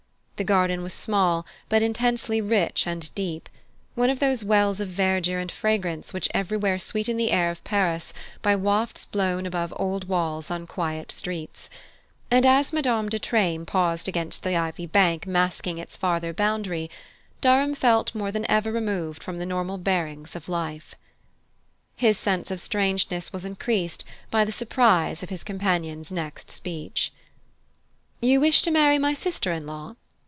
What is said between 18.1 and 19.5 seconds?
more than ever removed from the